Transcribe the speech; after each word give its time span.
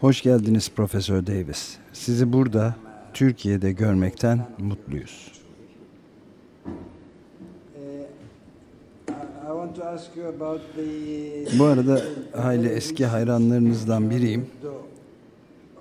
Hoş 0.00 0.22
geldiniz 0.22 0.70
Profesör 0.76 1.26
Davis. 1.26 1.76
Sizi 1.92 2.32
burada 2.32 2.74
Türkiye'de 3.14 3.72
görmekten 3.72 4.46
mutluyuz. 4.58 5.32
Bu 11.58 11.64
arada 11.64 12.00
hayli 12.36 12.68
eski 12.68 13.06
hayranlarınızdan 13.06 14.10
biriyim. 14.10 14.46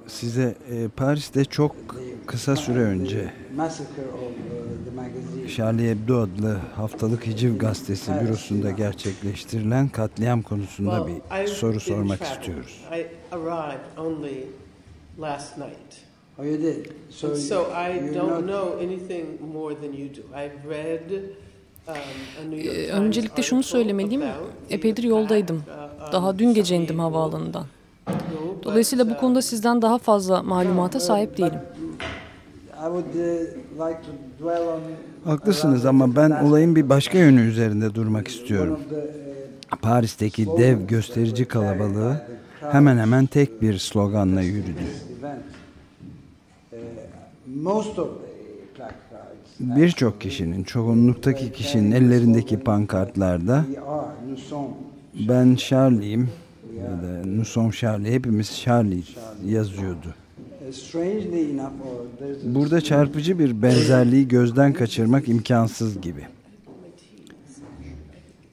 Size 0.08 0.55
e, 0.71 0.88
Paris'te 0.88 1.46
çok 1.46 1.76
kısa 2.26 2.55
süre 2.55 2.80
önce 2.80 3.34
Charlie 5.55 5.90
Hebdo 5.90 6.20
adlı 6.20 6.58
haftalık 6.76 7.28
hiciv 7.28 7.58
gazetesi 7.58 8.12
bürosunda 8.22 8.72
gerçekleştirilen 8.72 9.90
katliam 9.90 10.41
konusunda 10.41 11.08
bir 11.08 11.48
soru 11.48 11.80
sormak 11.80 12.22
istiyoruz. 12.22 12.86
Oh, 16.39 16.44
you 16.45 16.58
did. 16.58 16.92
So, 17.09 17.28
and 17.28 17.36
so 17.36 17.62
I 17.72 18.16
don't 18.16 18.45
know 18.45 18.86
anything 18.86 19.42
more 19.53 19.76
than 19.76 19.94
you 19.94 20.09
do. 20.09 20.22
I've 20.36 20.70
read 20.70 21.12
um, 21.88 22.53
ee, 22.53 22.92
Öncelikle 22.92 23.44
şunu 23.44 23.64
söylemeliyim. 23.64 24.23
Epeydir 24.70 25.03
yoldaydım. 25.03 25.58
Uh, 25.58 26.12
Daha 26.12 26.39
dün 26.39 26.53
gece 26.53 26.76
indim 26.76 27.00
havaalanından. 27.00 27.66
Dolayısıyla 28.67 29.09
bu 29.09 29.17
konuda 29.17 29.41
sizden 29.41 29.81
daha 29.81 29.98
fazla 29.98 30.44
malumata 30.44 30.99
sahip 30.99 31.38
değilim. 31.38 31.59
Haklısınız 35.25 35.85
ama 35.85 36.16
ben 36.16 36.31
olayın 36.31 36.75
bir 36.75 36.89
başka 36.89 37.17
yönü 37.17 37.41
üzerinde 37.41 37.95
durmak 37.95 38.27
istiyorum. 38.27 38.80
Paris'teki 39.81 40.48
dev 40.58 40.88
gösterici 40.88 41.45
kalabalığı 41.45 42.22
hemen 42.72 42.98
hemen 42.98 43.25
tek 43.25 43.61
bir 43.61 43.77
sloganla 43.77 44.41
yürüdü. 44.41 44.84
Birçok 49.59 50.22
kişinin, 50.22 50.64
çoğunluktaki 50.64 51.52
kişinin 51.52 51.92
ellerindeki 51.92 52.59
pankartlarda 52.59 53.66
ben 55.14 55.55
Charlie'yim 55.55 56.30
ya 56.78 56.92
da 56.92 57.25
Nous 57.25 57.47
sommes 57.47 57.73
Charlie, 57.80 58.11
hepimiz 58.11 58.59
Charlie 58.59 59.03
yazıyordu. 59.45 60.16
Burada 62.44 62.81
çarpıcı 62.81 63.39
bir 63.39 63.61
benzerliği 63.61 64.28
gözden 64.28 64.73
kaçırmak 64.73 65.30
imkansız 65.30 66.02
gibi. 66.02 66.22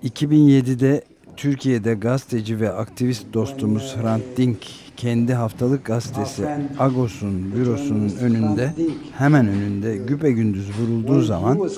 2007'de 0.05 1.03
Türkiye'de 1.37 1.95
gazeteci 1.95 2.61
ve 2.61 2.73
aktivist 2.73 3.25
dostumuz 3.35 3.97
Hrant 3.97 4.23
Dink 4.37 4.59
kendi 4.97 5.35
haftalık 5.35 5.85
gazetesi 5.85 6.49
Agos'un 6.79 7.53
bürosunun 7.55 8.13
önünde 8.21 8.75
hemen 9.19 9.49
önünde 9.49 9.97
güpe 9.97 10.33
gündüz 10.33 10.71
vurulduğu 10.81 11.23
zaman 11.23 11.69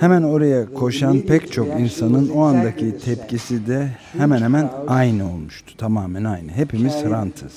hemen 0.00 0.22
oraya 0.22 0.72
koşan 0.74 1.20
pek 1.20 1.52
çok 1.52 1.80
insanın 1.80 2.28
o 2.28 2.42
andaki 2.42 2.98
tepkisi 2.98 3.66
de 3.66 3.90
hemen 4.18 4.42
hemen 4.42 4.70
aynı 4.88 5.32
olmuştu. 5.32 5.76
Tamamen 5.78 6.24
aynı. 6.24 6.50
Hepimiz 6.50 7.04
Hrant'ız. 7.04 7.52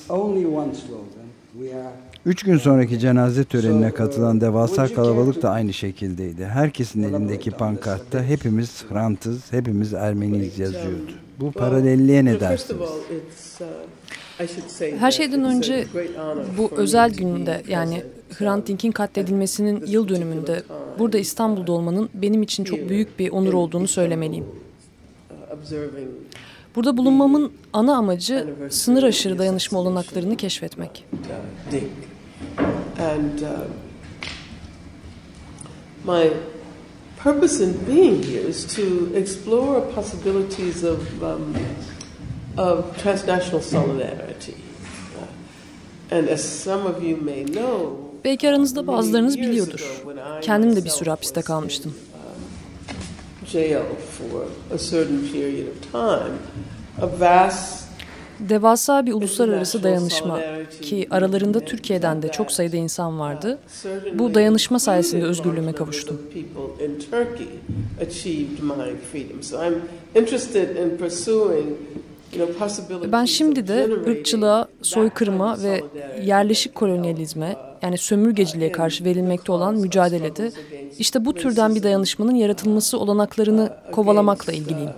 Üç 2.26 2.42
gün 2.42 2.58
sonraki 2.58 2.98
cenaze 2.98 3.44
törenine 3.44 3.90
katılan 3.90 4.40
devasa 4.40 4.94
kalabalık 4.94 5.42
da 5.42 5.50
aynı 5.50 5.72
şekildeydi. 5.72 6.44
Herkesin 6.44 7.02
elindeki 7.02 7.50
pankartta 7.50 8.22
hepimiz 8.22 8.84
Hrant'ız, 8.90 9.52
hepimiz 9.52 9.94
Ermeniyiz 9.94 10.58
yazıyordu. 10.58 11.12
Bu 11.40 11.52
paralelliğe 11.52 12.24
ne 12.24 12.40
dersiniz? 12.40 12.80
Her 14.98 15.10
şeyden 15.10 15.44
önce 15.44 15.86
bu 16.58 16.70
özel 16.76 17.10
gününde 17.10 17.62
yani 17.68 18.02
Hrant 18.30 18.66
Dink'in 18.68 18.92
katledilmesinin 18.92 19.86
yıl 19.86 20.08
dönümünde 20.08 20.62
burada 20.98 21.18
İstanbul'da 21.18 21.72
olmanın 21.72 22.08
benim 22.14 22.42
için 22.42 22.64
çok 22.64 22.88
büyük 22.88 23.18
bir 23.18 23.30
onur 23.30 23.52
olduğunu 23.52 23.88
söylemeliyim. 23.88 24.46
Burada 26.74 26.96
bulunmamın 26.96 27.52
ana 27.72 27.96
amacı 27.96 28.46
sınır 28.70 29.02
aşırı 29.02 29.38
dayanışma 29.38 29.78
olanaklarını 29.78 30.36
keşfetmek. 30.36 31.04
Uh, 32.98 33.14
my 36.04 36.30
purpose 37.22 37.64
in 37.64 37.74
being 37.88 38.24
here 38.24 38.48
is 38.48 38.66
to 38.76 38.82
explore 39.14 39.80
possibilities 39.94 40.84
of 40.84 41.22
um, 41.22 41.54
of 42.56 43.02
transnational 43.02 43.60
solidarity. 43.60 44.54
Uh, 45.16 46.16
and 46.16 46.28
as 46.28 46.44
some 46.44 46.86
of 46.86 47.02
you 47.02 47.16
may 47.16 47.44
know, 47.44 48.07
Belki 48.28 48.48
aranızda 48.48 48.86
bazılarınız 48.86 49.38
biliyordur. 49.38 50.02
Kendim 50.42 50.76
de 50.76 50.84
bir 50.84 50.90
süre 50.90 51.10
hapiste 51.10 51.42
kalmıştım. 51.42 51.94
Um, 55.94 56.10
Devasa 58.40 59.06
bir 59.06 59.12
uluslararası 59.12 59.82
dayanışma 59.82 60.40
ki 60.82 61.06
aralarında 61.10 61.60
Türkiye'den 61.60 62.22
de 62.22 62.28
çok 62.28 62.52
sayıda 62.52 62.76
insan 62.76 63.18
vardı. 63.18 63.58
Bu 64.14 64.34
dayanışma 64.34 64.78
sayesinde 64.78 65.24
özgürlüğüme 65.24 65.72
kavuştum. 65.72 66.22
Ben 73.12 73.24
şimdi 73.24 73.68
de 73.68 73.88
ırkçılığa, 74.06 74.68
soykırıma 74.82 75.62
ve 75.62 75.82
yerleşik 76.22 76.74
kolonyalizme 76.74 77.67
yani 77.82 77.98
sömürgeciliğe 77.98 78.72
karşı 78.72 79.04
verilmekte 79.04 79.52
olan 79.52 79.74
mücadelede 79.74 80.52
işte 80.98 81.24
bu 81.24 81.34
türden 81.34 81.74
bir 81.74 81.82
dayanışmanın 81.82 82.34
yaratılması 82.34 82.98
olanaklarını 82.98 83.72
kovalamakla 83.92 84.52
ilgiliyim. 84.52 84.90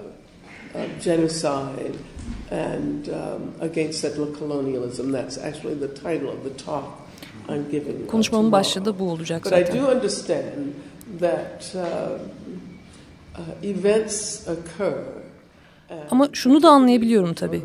and 2.50 3.08
um, 3.08 3.54
against 3.60 4.00
settler 4.00 4.26
colonialism. 4.38 5.12
That's 5.12 5.38
actually 5.38 5.74
the 5.74 5.88
title 5.88 6.28
of 6.28 6.42
the 6.42 6.64
talk 6.64 6.84
I'm 7.48 7.70
giving. 7.70 8.06
Konuşmamın 8.06 8.52
başlığı 8.52 8.84
da 8.84 8.98
bu 8.98 9.10
olacak 9.10 9.46
zaten. 9.46 9.66
But 9.66 9.74
I 9.74 9.78
do 9.78 9.96
understand 9.96 10.74
that 11.20 11.74
uh, 11.74 11.80
uh, 13.38 13.64
events 13.64 14.48
occur. 14.48 14.92
Ama 16.10 16.28
şunu 16.32 16.62
da 16.62 16.70
anlayabiliyorum 16.70 17.34
tabii. 17.34 17.62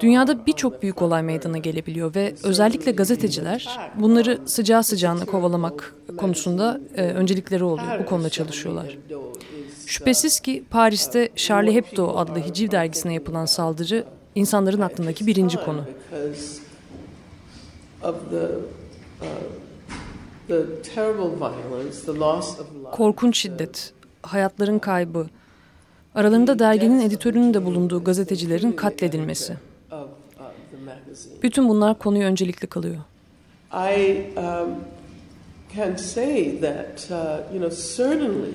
Dünyada 0.00 0.46
birçok 0.46 0.82
büyük 0.82 1.02
olay 1.02 1.22
meydana 1.22 1.58
gelebiliyor 1.58 2.14
ve 2.14 2.34
özellikle 2.42 2.92
gazeteciler 2.92 3.78
bunları 3.94 4.38
sıcağı 4.46 4.84
sıcağına 4.84 5.24
kovalamak 5.24 5.94
konusunda 6.16 6.80
e, 6.96 7.02
öncelikleri 7.02 7.64
oluyor. 7.64 8.00
Bu 8.00 8.06
konuda 8.06 8.28
çalışıyorlar. 8.28 8.98
Şüphesiz 9.86 10.40
ki 10.40 10.64
Paris'te 10.70 11.28
Charlie 11.36 11.74
Hebdo 11.74 12.16
adlı 12.16 12.38
hiciv 12.38 12.70
dergisine 12.70 13.14
yapılan 13.14 13.46
saldırı 13.46 14.04
insanların 14.34 14.80
aklındaki 14.80 15.26
birinci 15.26 15.56
konu. 15.56 15.84
Korkunç 22.92 23.38
şiddet, 23.38 23.92
hayatların 24.22 24.78
kaybı, 24.78 25.26
aralarında 26.14 26.58
derginin 26.58 27.00
editörünün 27.00 27.54
de 27.54 27.64
bulunduğu 27.64 28.04
gazetecilerin 28.04 28.72
katledilmesi. 28.72 29.56
Bütün 31.42 31.68
bunlar 31.68 31.98
konuyu 31.98 32.24
öncelikli 32.24 32.66
kılıyor. 32.66 32.96
I 33.72 34.26
um, 34.36 34.74
can 35.76 35.96
say 35.96 36.60
that, 36.60 37.08
uh, 37.10 37.54
you 37.54 37.58
know, 37.58 37.76
certainly 37.96 38.52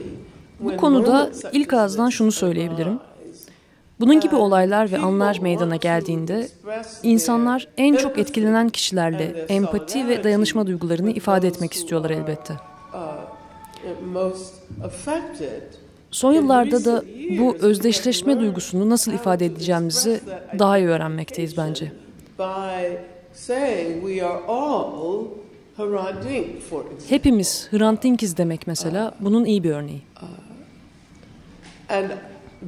bu 0.59 0.77
konuda 0.77 1.31
ilk 1.51 1.73
ağızdan 1.73 2.09
şunu 2.09 2.31
söyleyebilirim. 2.31 2.99
Bunun 3.99 4.19
gibi 4.19 4.35
olaylar 4.35 4.91
ve 4.91 4.97
anlar 4.97 5.39
meydana 5.41 5.75
geldiğinde 5.75 6.47
insanlar 7.03 7.67
en 7.77 7.95
çok 7.95 8.17
etkilenen 8.17 8.69
kişilerle 8.69 9.45
empati 9.49 10.07
ve 10.07 10.23
dayanışma 10.23 10.67
duygularını 10.67 11.11
ifade 11.11 11.47
etmek 11.47 11.73
istiyorlar 11.73 12.09
elbette. 12.09 12.53
Son 16.15 16.33
yıllarda 16.33 16.85
da 16.85 17.03
bu 17.39 17.57
özdeşleşme 17.59 18.39
duygusunu 18.39 18.89
nasıl 18.89 19.13
ifade 19.13 19.45
edeceğimizi 19.45 20.19
daha 20.59 20.77
iyi 20.77 20.87
öğrenmekteyiz 20.87 21.57
bence. 21.57 21.91
Hepimiz 27.09 27.67
Hrant 27.71 28.03
Dinkiz 28.03 28.37
demek 28.37 28.67
mesela 28.67 29.15
bunun 29.19 29.45
iyi 29.45 29.63
bir 29.63 29.71
örneği. 29.71 30.01
And 31.89 32.09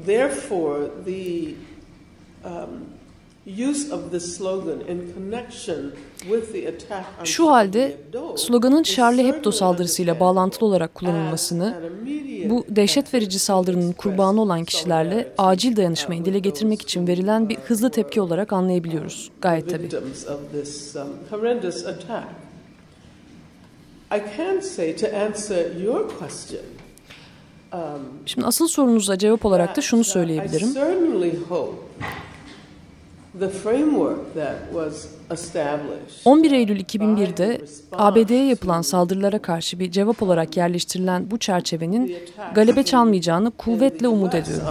therefore, 0.05 0.87
the 1.05 1.53
um, 2.45 2.69
Şu 7.23 7.51
halde 7.51 7.97
sloganın 8.35 8.83
Charlie 8.83 9.27
Hebdo 9.27 9.51
saldırısıyla 9.51 10.19
bağlantılı 10.19 10.67
olarak 10.69 10.95
kullanılmasını, 10.95 11.75
bu 12.49 12.65
dehşet 12.69 13.13
verici 13.13 13.39
saldırının 13.39 13.91
kurbanı 13.91 14.41
olan 14.41 14.63
kişilerle 14.65 15.33
acil 15.37 15.75
dayanışmayı 15.75 16.25
dile 16.25 16.39
getirmek 16.39 16.81
için 16.81 17.07
verilen 17.07 17.49
bir 17.49 17.55
hızlı 17.55 17.89
tepki 17.89 18.21
olarak 18.21 18.53
anlayabiliyoruz. 18.53 19.31
Gayet 19.41 19.69
tabii. 19.69 19.89
Şimdi 28.25 28.47
asıl 28.47 28.67
sorunuza 28.67 29.17
cevap 29.17 29.45
olarak 29.45 29.75
da 29.77 29.81
şunu 29.81 30.03
söyleyebilirim. 30.03 30.73
11 36.25 36.51
Eylül 36.51 36.79
2001'de 36.79 37.61
ABD'ye 37.91 38.45
yapılan 38.45 38.81
saldırılara 38.81 39.39
karşı 39.39 39.79
bir 39.79 39.91
cevap 39.91 40.23
olarak 40.23 40.57
yerleştirilen 40.57 41.31
bu 41.31 41.37
çerçevenin 41.37 42.15
galebe 42.55 42.83
çalmayacağını 42.83 43.51
kuvvetle 43.51 44.07
umut 44.07 44.35
ediyorum. 44.35 44.63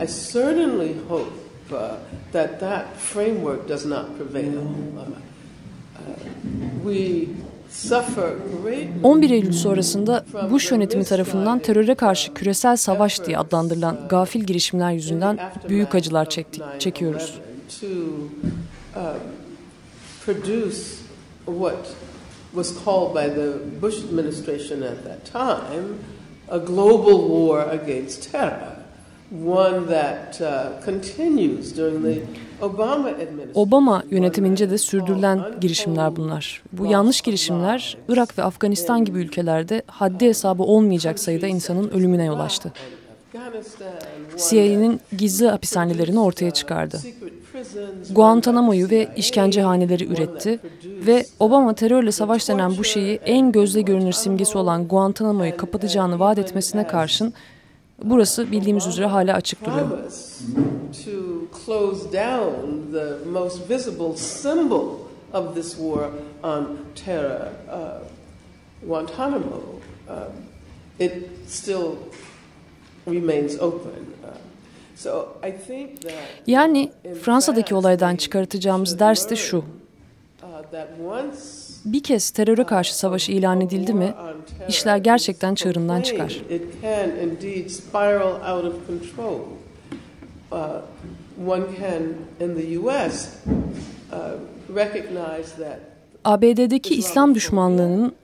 I 0.00 0.06
certainly 0.06 0.94
hope 1.08 1.30
uh, 1.72 1.96
that 2.32 2.60
that 2.60 2.86
framework 2.96 3.68
does 3.68 3.84
not 3.84 4.16
prevail. 4.16 4.56
Uh, 4.56 5.00
uh, 5.00 6.14
we 6.84 7.26
11 9.02 9.30
Eylül 9.30 9.52
sonrasında 9.52 10.24
Bush 10.50 10.72
yönetimi 10.72 11.04
tarafından 11.04 11.58
teröre 11.58 11.94
karşı 11.94 12.34
küresel 12.34 12.76
savaş 12.76 13.24
diye 13.24 13.38
adlandırılan 13.38 13.98
gafil 14.08 14.44
girişimler 14.44 14.92
yüzünden 14.92 15.38
büyük 15.68 15.94
acılar 15.94 16.30
çektik, 16.30 16.62
çekiyoruz. 16.78 17.34
was 22.54 22.72
called 22.84 23.14
by 23.14 23.28
the 23.28 23.52
Bush 23.80 23.96
at 29.32 29.88
that 29.88 30.38
global 30.84 31.04
war 31.04 31.34
against 31.40 31.76
terror. 31.76 32.16
Obama 33.54 34.02
yönetimince 34.10 34.70
de 34.70 34.78
sürdürülen 34.78 35.40
girişimler 35.60 36.16
bunlar. 36.16 36.62
Bu 36.72 36.86
yanlış 36.86 37.20
girişimler 37.20 37.96
Irak 38.08 38.38
ve 38.38 38.42
Afganistan 38.42 39.04
gibi 39.04 39.18
ülkelerde 39.18 39.82
haddi 39.86 40.26
hesabı 40.26 40.62
olmayacak 40.62 41.18
sayıda 41.18 41.46
insanın 41.46 41.90
ölümüne 41.90 42.24
yol 42.24 42.40
açtı. 42.40 42.72
CIA'nin 44.36 45.00
gizli 45.18 45.48
hapishanelerini 45.48 46.20
ortaya 46.20 46.50
çıkardı. 46.50 47.00
Guantanamo'yu 48.10 48.90
ve 48.90 49.08
işkencehaneleri 49.16 50.04
üretti 50.04 50.58
ve 50.84 51.26
Obama 51.40 51.74
terörle 51.74 52.12
savaş 52.12 52.48
denen 52.48 52.76
bu 52.78 52.84
şeyi 52.84 53.16
en 53.16 53.52
gözle 53.52 53.80
görünür 53.80 54.12
simgesi 54.12 54.58
olan 54.58 54.88
Guantanamo'yu 54.88 55.56
kapatacağını 55.56 56.18
vaat 56.18 56.38
etmesine 56.38 56.86
karşın 56.86 57.34
Burası 58.04 58.50
bildiğimiz 58.50 58.86
üzere 58.86 59.06
hala 59.06 59.34
açık 59.34 59.64
duruyor. 59.66 59.88
of 65.34 65.54
this 65.54 65.76
war 65.76 66.10
on 66.42 66.78
terror, 67.04 67.52
uh, 67.68 68.00
Guantanamo, 68.86 69.60
uh, 70.08 70.14
it 70.98 71.28
still 71.48 71.96
remains 73.06 73.60
open. 73.60 73.90
Uh, 74.24 75.24
yani 76.46 76.92
Fransa'daki 77.22 77.74
olaydan 77.74 78.16
çıkartacağımız 78.16 78.98
ders 78.98 79.30
de 79.30 79.36
şu. 79.36 79.64
Bir 81.84 82.02
kez 82.02 82.30
teröre 82.30 82.64
karşı 82.64 82.98
savaş 82.98 83.28
ilan 83.28 83.60
edildi 83.60 83.94
mi, 83.94 84.14
işler 84.68 84.96
gerçekten 84.96 85.54
çığırından 85.54 86.02
çıkar. 86.02 86.42
ABD'deki 96.24 96.94
İslam 96.94 97.34
düşmanlığının 97.34 98.14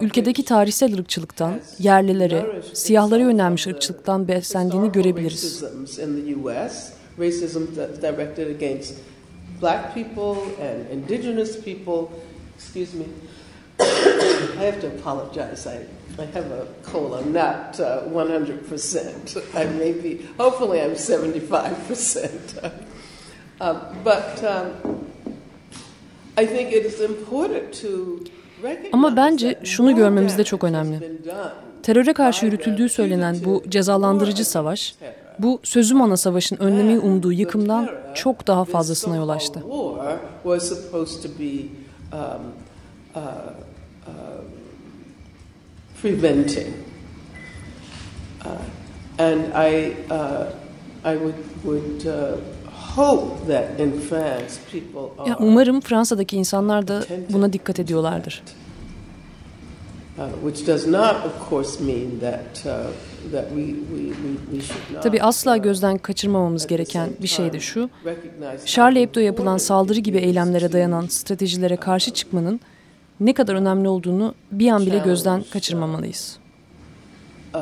ülkedeki 0.00 0.44
tarihsel 0.44 0.98
ırkçılıktan, 0.98 1.60
yerlilere, 1.78 2.62
siyahlara 2.72 3.22
yönelmiş 3.22 3.66
ırkçılıktan 3.66 4.28
beslendiğini 4.28 4.92
görebiliriz. 4.92 5.64
black 9.62 9.94
people 9.94 10.36
and 10.60 10.90
indigenous 10.92 11.56
people 11.64 12.08
Excuse 12.56 12.94
me. 12.94 13.06
I 13.80 14.64
have 14.64 14.80
to 14.80 14.86
apologize. 14.88 15.66
I, 15.66 15.86
I 16.18 16.24
have 16.26 16.50
a 16.50 16.66
cold. 16.82 17.14
I'm 17.14 17.32
not 17.32 17.78
uh, 17.78 18.02
100%. 18.08 19.54
I 19.54 19.64
may 19.78 19.92
be, 19.92 20.26
hopefully, 20.38 20.80
I'm 20.80 20.92
75%. 20.92 22.72
uh, 23.60 23.94
but 24.02 24.44
um, 24.44 25.06
I 26.38 26.46
think 26.46 26.72
it 26.72 26.86
is 26.86 27.00
important 27.00 27.72
to 27.82 28.20
Ama 28.92 29.16
bence 29.16 29.58
şunu 29.64 29.96
görmemiz 29.96 30.38
de 30.38 30.44
çok 30.44 30.64
önemli. 30.64 31.20
Teröre 31.82 32.12
karşı 32.12 32.46
yürütüldüğü 32.46 32.88
söylenen 32.88 33.36
bu 33.44 33.62
cezalandırıcı 33.68 34.44
savaş, 34.44 34.94
bu 35.38 35.60
sözüm 35.62 36.02
ana 36.02 36.16
savaşın 36.16 36.56
önlemeyi 36.56 36.98
umduğu 36.98 37.32
yıkımdan 37.32 37.88
çok 38.14 38.46
daha 38.46 38.64
fazlasına 38.64 39.16
yol 39.16 39.28
açtı 39.28 39.62
um, 42.12 42.52
uh, 43.14 43.20
uh, 44.06 44.42
preventing. 46.02 46.74
Uh, 48.44 48.48
and 49.18 49.52
I, 49.54 49.96
uh, 50.10 50.52
I 51.04 51.16
would, 51.16 51.34
would 51.64 52.06
uh, 52.06 52.36
hope 52.96 53.46
that 53.46 53.80
in 53.80 54.00
France 54.00 54.58
people 54.72 55.10
are 55.18 55.28
ya 55.30 55.36
umarım 55.38 55.80
Fransa'daki 55.80 56.36
insanlar 56.36 56.88
da 56.88 57.02
buna 57.32 57.52
dikkat 57.52 57.80
ediyorlardır. 57.80 58.42
Tabi 65.02 65.22
asla 65.22 65.56
gözden 65.56 65.98
kaçırmamamız 65.98 66.66
gereken 66.66 67.10
bir 67.22 67.28
şey 67.28 67.52
de 67.52 67.60
şu. 67.60 67.90
Charlie 68.66 69.02
Hebdo 69.02 69.20
yapılan 69.20 69.58
saldırı 69.58 70.00
gibi 70.00 70.18
eylemlere 70.18 70.72
dayanan 70.72 71.06
stratejilere 71.06 71.76
karşı 71.76 72.10
çıkmanın 72.10 72.60
ne 73.20 73.34
kadar 73.34 73.54
önemli 73.54 73.88
olduğunu 73.88 74.34
bir 74.52 74.68
an 74.68 74.86
bile 74.86 74.98
gözden 74.98 75.44
kaçırmamalıyız. 75.52 76.38
Uh, 77.54 77.60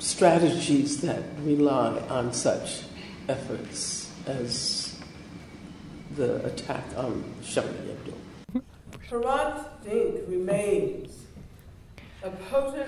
strategies 0.00 1.00
that 1.00 1.22
rely 1.46 1.92
on 2.10 2.30
such 2.32 2.82
efforts 3.28 4.06
as 4.26 4.86
the 6.16 6.24
attack 6.24 6.84
on 6.98 7.12
Charlie 7.54 7.70
Hebdo. 7.70 8.12
Hrant 9.10 9.84
Dink 9.84 10.30
remains 10.30 11.22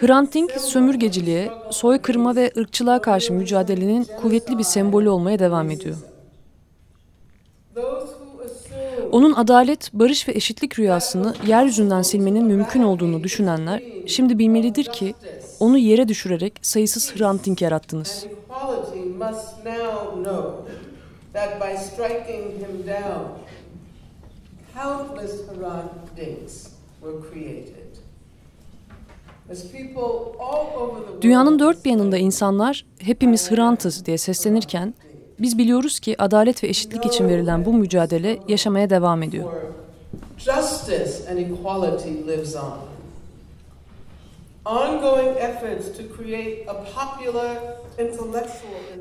Hrant 0.00 0.34
Dink 0.34 0.50
sömürgeciliğe, 0.50 1.52
soykırıma 1.70 2.36
ve 2.36 2.52
ırkçılığa 2.56 3.00
karşı 3.00 3.32
mücadelenin 3.32 4.06
kuvvetli 4.22 4.58
bir 4.58 4.64
sembolü 4.64 5.08
olmaya 5.08 5.38
devam 5.38 5.70
ediyor. 5.70 5.96
Onun 9.12 9.32
adalet, 9.32 9.90
barış 9.92 10.28
ve 10.28 10.32
eşitlik 10.32 10.78
rüyasını 10.78 11.34
yeryüzünden 11.46 12.02
silmenin 12.02 12.44
mümkün 12.44 12.82
olduğunu 12.82 13.22
düşünenler 13.22 13.82
şimdi 14.06 14.38
bilmelidir 14.38 14.84
ki 14.84 15.14
onu 15.60 15.78
yere 15.78 16.08
düşürerek 16.08 16.58
sayısız 16.62 17.16
Hrant 17.16 17.46
Dink 17.46 17.62
yarattınız. 17.62 18.26
Countless 24.74 25.46
Hrant 25.48 26.16
Dinks 26.16 26.68
were 27.00 27.20
created. 27.30 27.83
Dünyanın 31.22 31.58
dört 31.58 31.84
bir 31.84 31.90
yanında 31.90 32.18
insanlar 32.18 32.86
hepimiz 32.98 33.50
Hrantız 33.50 34.06
diye 34.06 34.18
seslenirken 34.18 34.94
biz 35.38 35.58
biliyoruz 35.58 36.00
ki 36.00 36.22
adalet 36.22 36.64
ve 36.64 36.68
eşitlik 36.68 37.06
için 37.06 37.28
verilen 37.28 37.64
bu 37.64 37.72
mücadele 37.72 38.38
yaşamaya 38.48 38.90
devam 38.90 39.22
ediyor. 39.22 39.52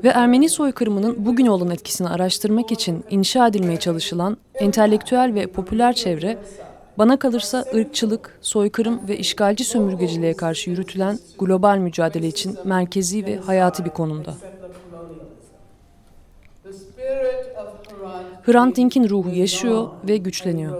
Ve 0.04 0.08
Ermeni 0.08 0.48
soykırımının 0.48 1.26
bugün 1.26 1.46
olan 1.46 1.70
etkisini 1.70 2.08
araştırmak 2.08 2.72
için 2.72 3.04
inşa 3.10 3.46
edilmeye 3.46 3.78
çalışılan 3.78 4.36
entelektüel 4.54 5.32
ve 5.34 5.46
popüler 5.46 5.92
çevre 5.92 6.38
bana 6.98 7.18
kalırsa 7.18 7.66
ırkçılık, 7.74 8.38
soykırım 8.42 9.08
ve 9.08 9.18
işgalci 9.18 9.64
sömürgeciliğe 9.64 10.34
karşı 10.34 10.70
yürütülen 10.70 11.20
global 11.38 11.78
mücadele 11.78 12.28
için 12.28 12.58
merkezi 12.64 13.26
ve 13.26 13.36
hayati 13.36 13.84
bir 13.84 13.90
konumda. 13.90 14.38
Hrant 18.42 18.76
Dink'in 18.76 19.08
ruhu 19.08 19.30
yaşıyor 19.30 19.90
ve 20.04 20.16
güçleniyor. 20.16 20.76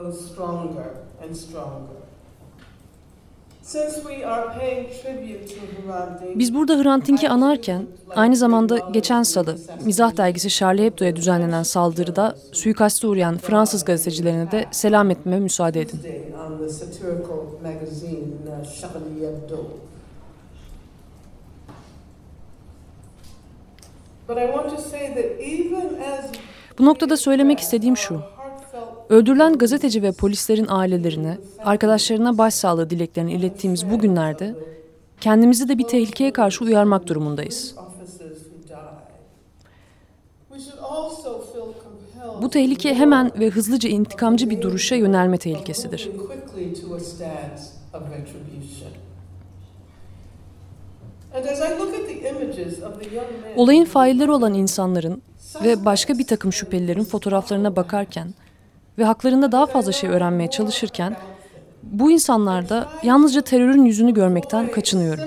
Biz 6.35 6.55
burada 6.55 6.83
Hrant 6.83 7.07
Dink'i 7.07 7.29
anarken 7.29 7.87
aynı 8.15 8.37
zamanda 8.37 8.79
geçen 8.79 9.23
salı 9.23 9.57
Mizah 9.85 10.17
dergisi 10.17 10.51
Charlie 10.51 10.85
Hebdo'ya 10.85 11.17
düzenlenen 11.17 11.63
saldırıda 11.63 12.37
suikaste 12.53 13.07
uğrayan 13.07 13.39
Fransız 13.39 13.85
gazetecilerine 13.85 14.51
de 14.51 14.67
selam 14.71 15.11
etmeme 15.11 15.41
müsaade 15.41 15.81
edin. 15.81 16.01
Bu 26.79 26.85
noktada 26.85 27.17
söylemek 27.17 27.61
istediğim 27.61 27.97
şu. 27.97 28.34
Öldürülen 29.09 29.53
gazeteci 29.59 30.03
ve 30.03 30.13
polislerin 30.13 30.67
ailelerine, 30.69 31.39
arkadaşlarına 31.59 32.39
başsağlığı 32.39 32.91
dileklerini 32.91 33.33
ilettiğimiz 33.33 33.91
bu 33.91 33.99
günlerde 33.99 34.55
kendimizi 35.21 35.69
de 35.69 35.79
bir 35.79 35.85
tehlikeye 35.85 36.33
karşı 36.33 36.65
uyarmak 36.65 37.07
durumundayız. 37.07 37.75
Bu 42.43 42.51
tehlike 42.51 42.95
hemen 42.95 43.33
ve 43.39 43.51
hızlıca 43.51 43.89
intikamcı 43.89 44.51
bir 44.51 44.63
duruşa 44.63 44.95
yönelme 44.95 45.39
tehlikesidir. 45.39 46.11
Olayın 53.57 53.85
failleri 53.85 54.31
olan 54.31 54.55
insanların 54.55 55.23
ve 55.65 55.85
başka 55.85 56.19
bir 56.19 56.27
takım 56.27 56.53
şüphelilerin 56.53 57.05
fotoğraflarına 57.05 57.77
bakarken 57.77 58.35
ve 58.99 59.05
haklarında 59.05 59.53
daha 59.53 59.67
fazla 59.67 59.93
şey 59.93 60.11
öğrenmeye 60.11 60.51
çalışırken 60.51 61.17
bu 61.83 62.11
insanlarda 62.11 62.89
yalnızca 63.03 63.41
terörün 63.41 63.85
yüzünü 63.85 64.15
görmekten 64.15 64.71
kaçınıyorum. 64.71 65.25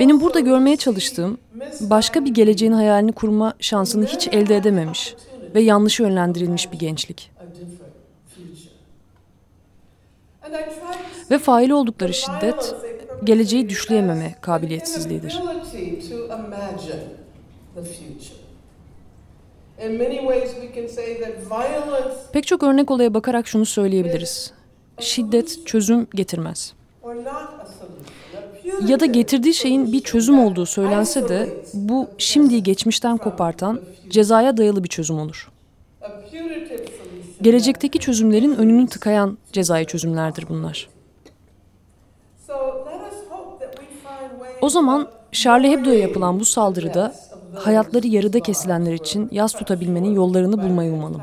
Benim 0.00 0.20
burada 0.20 0.40
görmeye 0.40 0.76
çalıştığım 0.76 1.38
başka 1.80 2.24
bir 2.24 2.34
geleceğin 2.34 2.72
hayalini 2.72 3.12
kurma 3.12 3.54
şansını 3.60 4.06
hiç 4.06 4.28
elde 4.28 4.56
edememiş 4.56 5.14
ve 5.54 5.60
yanlış 5.60 6.00
yönlendirilmiş 6.00 6.72
bir 6.72 6.78
gençlik. 6.78 7.30
Ve 11.30 11.38
fail 11.38 11.70
oldukları 11.70 12.14
şiddet 12.14 12.74
geleceği 13.24 13.68
düşleyememe 13.68 14.34
kabiliyetsizliğidir. 14.40 15.40
Pek 22.32 22.46
çok 22.46 22.62
örnek 22.62 22.90
olaya 22.90 23.14
bakarak 23.14 23.46
şunu 23.46 23.66
söyleyebiliriz. 23.66 24.52
Şiddet 25.00 25.66
çözüm 25.66 26.06
getirmez. 26.14 26.74
Ya 28.88 29.00
da 29.00 29.06
getirdiği 29.06 29.54
şeyin 29.54 29.92
bir 29.92 30.00
çözüm 30.00 30.38
olduğu 30.38 30.66
söylense 30.66 31.28
de 31.28 31.48
bu 31.74 32.08
şimdiyi 32.18 32.62
geçmişten 32.62 33.16
kopartan 33.16 33.80
cezaya 34.08 34.56
dayalı 34.56 34.84
bir 34.84 34.88
çözüm 34.88 35.18
olur. 35.18 35.50
Gelecekteki 37.42 37.98
çözümlerin 37.98 38.54
önünü 38.54 38.86
tıkayan 38.88 39.38
cezai 39.52 39.86
çözümlerdir 39.86 40.48
bunlar. 40.48 40.88
O 44.62 44.68
zaman 44.68 45.08
Charlie 45.32 45.70
Hebdo'ya 45.70 45.98
yapılan 45.98 46.40
bu 46.40 46.44
saldırıda 46.44 47.14
hayatları 47.54 48.06
yarıda 48.06 48.40
kesilenler 48.40 48.92
için 48.92 49.28
yaz 49.32 49.52
tutabilmenin 49.52 50.14
yollarını 50.14 50.62
bulmayı 50.62 50.92
umalım. 50.92 51.22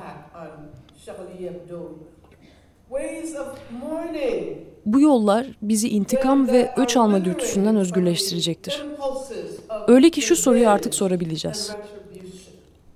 Bu 4.86 5.00
yollar 5.00 5.48
bizi 5.62 5.89
intikam 5.89 6.48
ve 6.48 6.72
öç 6.77 6.98
alma 6.98 7.25
dürtüsünden 7.25 7.75
özgürleştirecektir. 7.75 8.86
Öyle 9.88 10.10
ki 10.10 10.22
şu 10.22 10.36
soruyu 10.36 10.69
artık 10.69 10.96
sorabileceğiz. 10.96 11.72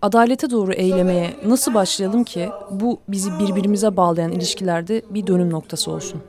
Adalete 0.01 0.49
doğru 0.49 0.73
eylemeye 0.73 1.33
nasıl 1.45 1.73
başlayalım 1.73 2.23
ki 2.23 2.49
bu 2.71 2.99
bizi 3.07 3.39
birbirimize 3.39 3.97
bağlayan 3.97 4.31
ilişkilerde 4.31 5.01
bir 5.09 5.27
dönüm 5.27 5.49
noktası 5.49 5.91
olsun? 5.91 6.21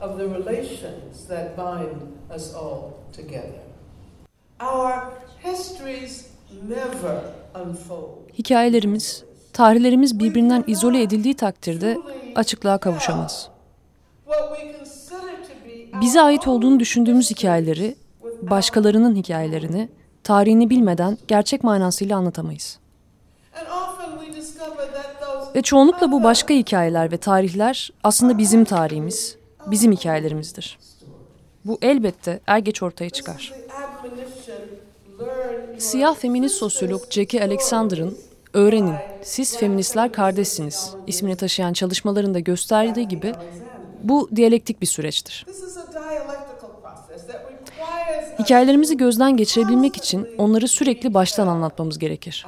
Of 0.00 0.18
the 0.18 0.24
relations 0.24 1.28
that 1.28 1.56
bind 1.56 2.00
us 2.36 2.54
all 2.54 2.80
together. 3.16 3.60
Our 4.60 4.92
histories 5.42 6.26
never 6.68 7.20
unfold. 7.54 8.30
Hikayelerimiz, 8.38 9.24
tarihlerimiz 9.52 10.18
birbirinden 10.18 10.64
izole 10.66 11.02
edildiği 11.02 11.34
takdirde 11.34 11.98
açıklığa 12.34 12.78
kavuşamaz. 12.78 13.48
Bize 16.00 16.20
ait 16.20 16.48
olduğunu 16.48 16.80
düşündüğümüz 16.80 17.30
hikayeleri, 17.30 17.96
başkalarının 18.42 19.16
hikayelerini, 19.16 19.88
tarihini 20.24 20.70
bilmeden 20.70 21.18
gerçek 21.28 21.64
manasıyla 21.64 22.16
anlatamayız. 22.16 22.78
Ve 25.54 25.62
çoğunlukla 25.62 26.12
bu 26.12 26.22
başka 26.22 26.54
hikayeler 26.54 27.12
ve 27.12 27.16
tarihler 27.16 27.90
aslında 28.04 28.38
bizim 28.38 28.64
tarihimiz, 28.64 29.36
bizim 29.70 29.92
hikayelerimizdir. 29.92 30.78
Bu 31.64 31.78
elbette 31.82 32.40
er 32.46 32.58
geç 32.58 32.82
ortaya 32.82 33.10
çıkar. 33.10 33.52
Siyah 35.78 36.14
feminist 36.14 36.54
sosyolog 36.54 37.10
Jackie 37.10 37.42
Alexander'ın 37.42 38.18
Öğrenin, 38.52 38.94
siz 39.22 39.56
feministler 39.56 40.12
kardeşsiniz 40.12 40.94
ismini 41.06 41.36
taşıyan 41.36 41.72
çalışmalarında 41.72 42.38
gösterdiği 42.38 43.08
gibi 43.08 43.34
bu 44.02 44.28
diyalektik 44.36 44.80
bir 44.80 44.86
süreçtir. 44.86 45.46
Hikayelerimizi 48.38 48.96
gözden 48.96 49.36
geçirebilmek 49.36 49.96
için 49.96 50.28
onları 50.38 50.68
sürekli 50.68 51.14
baştan 51.14 51.46
anlatmamız 51.46 51.98
gerekir. 51.98 52.46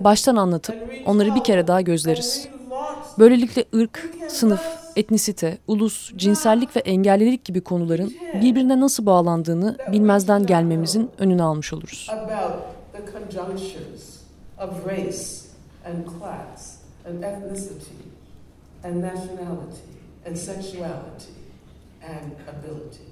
Baştan 0.00 0.36
anlatıp 0.36 0.76
onları 1.06 1.34
bir 1.34 1.44
kere 1.44 1.66
daha 1.66 1.80
gözleriz. 1.80 2.48
Böylelikle 3.20 3.64
ırk, 3.74 4.10
sınıf, 4.28 4.62
etnisite, 4.96 5.58
ulus, 5.66 6.12
cinsellik 6.16 6.76
ve 6.76 6.80
engellilik 6.80 7.44
gibi 7.44 7.60
konuların 7.60 8.14
birbirine 8.34 8.80
nasıl 8.80 9.06
bağlandığını 9.06 9.78
bilmezden 9.88 10.46
gelmemizin 10.46 11.10
önünü 11.18 11.42
almış 11.42 11.72
oluruz. 11.72 12.10
and 22.02 22.32
ability. 22.48 23.09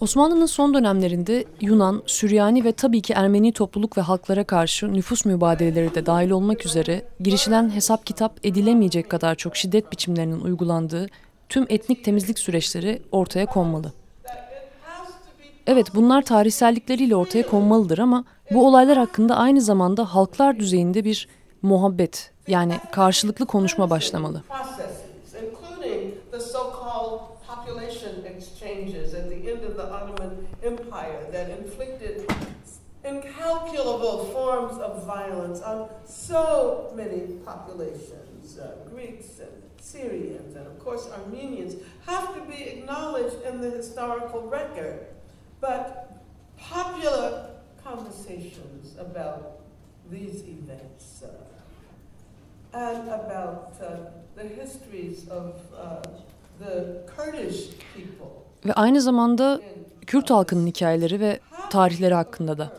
Osmanlı'nın 0.00 0.46
son 0.46 0.74
dönemlerinde 0.74 1.44
Yunan, 1.60 2.02
Süryani 2.06 2.64
ve 2.64 2.72
tabii 2.72 3.02
ki 3.02 3.12
Ermeni 3.12 3.52
topluluk 3.52 3.98
ve 3.98 4.00
halklara 4.00 4.44
karşı 4.44 4.92
nüfus 4.92 5.24
mübadeleleri 5.24 5.94
de 5.94 6.06
dahil 6.06 6.30
olmak 6.30 6.66
üzere 6.66 7.02
girişilen 7.20 7.74
hesap 7.74 8.06
kitap 8.06 8.38
edilemeyecek 8.42 9.10
kadar 9.10 9.34
çok 9.34 9.56
şiddet 9.56 9.92
biçimlerinin 9.92 10.40
uygulandığı 10.40 11.06
tüm 11.48 11.66
etnik 11.68 12.04
temizlik 12.04 12.38
süreçleri 12.38 13.02
ortaya 13.12 13.46
konmalı. 13.46 13.92
Evet 15.66 15.86
bunlar 15.94 16.22
tarihsellikleriyle 16.22 17.16
ortaya 17.16 17.46
konmalıdır 17.46 17.98
ama 17.98 18.24
bu 18.50 18.66
olaylar 18.66 18.98
hakkında 18.98 19.36
aynı 19.36 19.60
zamanda 19.60 20.14
halklar 20.14 20.58
düzeyinde 20.58 21.04
bir 21.04 21.28
muhabbet 21.62 22.32
yani 22.48 22.74
karşılıklı 22.92 23.46
konuşma 23.46 23.90
başlamalı. 23.90 24.42
Incalculable 33.04 34.26
forms 34.26 34.78
of 34.78 35.06
violence 35.06 35.60
on 35.60 35.88
so 36.04 36.92
many 36.94 37.34
populations 37.44 38.58
uh, 38.58 38.76
Greeks 38.90 39.38
and 39.38 39.50
Syrians, 39.80 40.56
and 40.56 40.66
of 40.66 40.78
course 40.78 41.08
Armenians 41.10 41.82
have 42.06 42.34
to 42.34 42.40
be 42.42 42.62
acknowledged 42.64 43.42
in 43.42 43.60
the 43.60 43.70
historical 43.70 44.42
record. 44.42 45.06
But 45.60 46.22
popular 46.58 47.50
conversations 47.82 48.96
about 48.98 49.60
these 50.10 50.42
events 50.42 51.22
uh, 51.22 52.76
and 52.76 53.08
about 53.08 53.74
uh, 53.82 53.96
the 54.36 54.46
histories 54.46 55.28
of 55.28 55.60
the 56.60 57.06
Kurdish 57.16 57.70
people. 57.94 58.26
Ve 58.66 58.72
aynı 58.72 59.00
zamanda 59.00 59.60
Kürt 60.06 60.30
halkının 60.30 60.66
hikayeleri 60.66 61.20
ve 61.20 61.40
tarihleri 61.70 62.14
hakkında 62.14 62.58
da. 62.58 62.72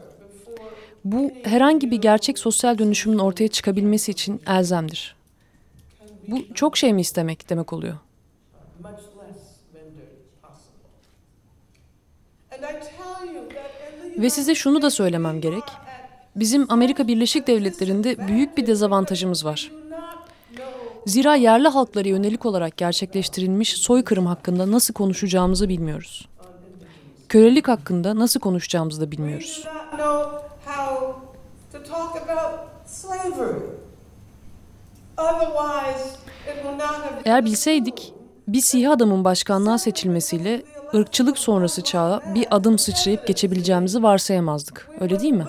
Bu 1.06 1.32
herhangi 1.44 1.92
bir 1.92 2.02
gerçek 2.02 2.40
sosyal 2.40 2.78
dönüşümün 2.78 3.20
ortaya 3.20 3.48
çıkabilmesi 3.48 4.12
için 4.12 4.42
elzemdir. 4.48 5.16
Bu 6.28 6.54
çok 6.54 6.78
şey 6.78 6.94
mi 6.94 7.02
istemek 7.02 7.50
demek 7.50 7.74
oluyor? 7.74 7.96
Ve 14.18 14.30
size 14.30 14.56
şunu 14.56 14.82
da 14.82 14.90
söylemem 14.90 15.42
gerek. 15.42 15.64
Bizim 16.36 16.66
Amerika 16.72 17.08
Birleşik 17.08 17.48
Devletleri'nde 17.48 18.28
büyük 18.28 18.58
bir 18.58 18.68
dezavantajımız 18.68 19.46
var. 19.46 19.72
Zira 21.06 21.36
yerli 21.36 21.68
halklara 21.68 22.08
yönelik 22.10 22.46
olarak 22.46 22.78
gerçekleştirilmiş 22.78 23.78
soykırım 23.78 24.26
hakkında 24.26 24.72
nasıl 24.72 24.94
konuşacağımızı 24.94 25.70
bilmiyoruz. 25.70 26.28
Kölelik 27.30 27.68
hakkında 27.68 28.16
nasıl 28.20 28.40
konuşacağımızı 28.40 29.02
da 29.02 29.12
bilmiyoruz. 29.12 29.64
Eğer 37.26 37.46
bilseydik 37.46 38.14
bir 38.48 38.62
siyah 38.62 38.92
adamın 38.92 39.24
başkanlığa 39.24 39.78
seçilmesiyle 39.78 40.64
ırkçılık 40.94 41.38
sonrası 41.38 41.82
çağa 41.82 42.22
bir 42.36 42.48
adım 42.52 42.80
sıçrayıp 42.80 43.28
geçebileceğimizi 43.28 44.04
varsayamazdık. 44.04 44.90
Öyle 45.00 45.20
değil 45.20 45.34
mi? 45.34 45.46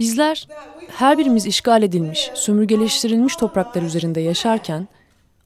Bizler 0.00 0.48
her 0.88 1.18
birimiz 1.18 1.46
işgal 1.46 1.82
edilmiş, 1.82 2.30
sömürgeleştirilmiş 2.34 3.36
topraklar 3.36 3.82
üzerinde 3.82 4.20
yaşarken 4.20 4.88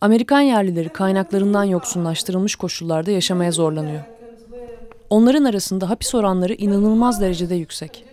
Amerikan 0.01 0.41
yerlileri 0.41 0.89
kaynaklarından 0.89 1.65
yoksunlaştırılmış 1.65 2.57
koşullarda 2.57 3.11
yaşamaya 3.11 3.53
zorlanıyor. 3.53 4.01
Onların 5.11 5.45
arasında 5.45 5.91
hapis 5.91 6.15
oranları 6.15 6.55
inanılmaz 6.55 7.21
derecede 7.21 7.55
yüksek. 7.55 8.05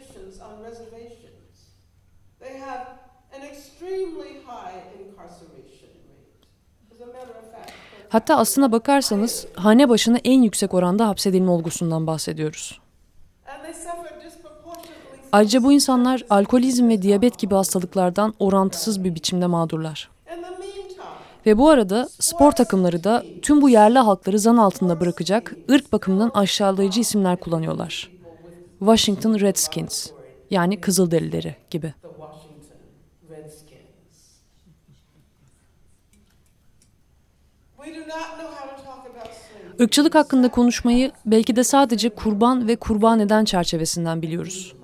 Hatta 8.10 8.38
aslına 8.38 8.72
bakarsanız 8.72 9.48
hane 9.54 9.90
başına 9.90 10.18
en 10.24 10.42
yüksek 10.42 10.74
oranda 10.74 11.08
hapsedilme 11.08 11.52
olgusundan 11.52 12.08
bahsediyoruz. 12.08 12.82
Ayrıca 15.32 15.64
bu 15.64 15.72
insanlar 15.72 16.26
alkolizm 16.30 16.90
ve 16.90 17.02
diyabet 17.02 17.38
gibi 17.38 17.56
hastalıklardan 17.56 18.34
orantısız 18.40 19.04
bir 19.04 19.16
biçimde 19.16 19.48
mağdurlar. 19.48 20.10
Ve 21.46 21.58
bu 21.58 21.70
arada 21.70 22.10
spor 22.20 22.52
takımları 22.52 23.04
da 23.04 23.24
tüm 23.42 23.62
bu 23.62 23.70
yerli 23.70 24.00
halkları 24.00 24.40
zan 24.40 24.58
altında 24.58 25.00
bırakacak 25.00 25.56
ırk 25.72 25.94
bakımından 25.94 26.32
aşağılayıcı 26.34 27.00
isimler 27.00 27.40
kullanıyorlar. 27.40 28.12
Washington 28.80 29.40
Redskins 29.40 30.10
yani 30.50 30.82
Kızılderilileri 30.82 31.56
gibi. 31.70 31.94
Irkçılık 39.80 40.16
hakkında 40.16 40.52
konuşmayı 40.52 41.12
belki 41.26 41.56
de 41.56 41.64
sadece 41.64 42.10
kurban 42.10 42.68
ve 42.68 42.76
kurban 42.76 43.20
eden 43.20 43.46
çerçevesinden 43.46 44.22
biliyoruz. 44.22 44.81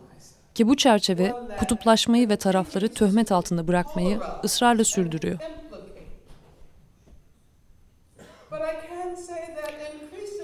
Ki 0.58 0.68
bu 0.68 0.76
çerçeve 0.78 1.36
kutuplaşmayı 1.58 2.30
ve 2.30 2.38
tarafları 2.38 2.90
töhmet 2.90 3.32
altında 3.32 3.68
bırakmayı 3.68 4.22
ısrarla 4.46 4.84
sürdürüyor. 4.84 5.40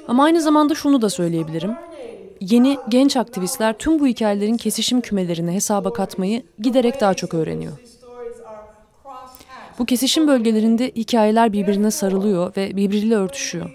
Ama 0.07 0.23
aynı 0.25 0.41
zamanda 0.41 0.75
şunu 0.75 1.01
da 1.01 1.09
söyleyebilirim. 1.09 1.79
Yeni 2.41 2.81
genç 2.89 3.17
aktivistler 3.17 3.77
tüm 3.77 3.99
bu 3.99 4.07
hikayelerin 4.07 4.57
kesişim 4.57 5.01
kümelerini 5.01 5.51
hesaba 5.51 5.93
katmayı 5.93 6.43
giderek 6.59 7.01
daha 7.01 7.13
çok 7.13 7.33
öğreniyor. 7.33 7.77
Bu 9.79 9.85
kesişim 9.85 10.27
bölgelerinde 10.27 10.91
hikayeler 10.95 11.53
birbirine 11.53 11.91
sarılıyor 11.91 12.55
ve 12.57 12.75
birbiriyle 12.77 13.15
örtüşüyor. 13.15 13.71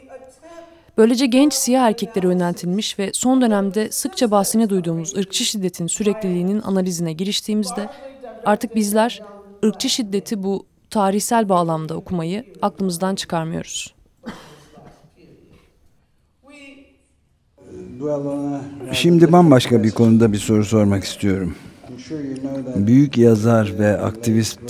Böylece 0.99 1.27
genç 1.27 1.55
siyah 1.55 1.87
erkeklere 1.87 2.27
yöneltilmiş 2.27 2.99
ve 2.99 3.11
son 3.15 3.41
dönemde 3.41 3.91
sıkça 3.91 4.31
bahsini 4.31 4.71
duyduğumuz 4.71 5.17
ırkçı 5.17 5.45
şiddetin 5.45 5.87
sürekliliğinin 5.87 6.61
analizine 6.61 7.13
giriştiğimizde 7.13 7.89
artık 8.45 8.75
bizler 8.75 9.23
ırkçı 9.65 9.89
şiddeti 9.89 10.43
bu 10.43 10.67
tarihsel 10.91 11.49
bağlamda 11.49 11.97
okumayı 11.97 12.45
aklımızdan 12.63 13.15
çıkarmıyoruz. 13.15 13.95
Şimdi 18.93 19.33
bambaşka 19.33 19.83
bir 19.83 19.91
konuda 19.91 20.33
bir 20.33 20.39
soru 20.39 20.65
sormak 20.65 21.05
istiyorum. 21.05 21.55
Büyük 22.77 23.19
yazar 23.19 23.75
ve 23.79 23.99
aktivist 23.99 24.61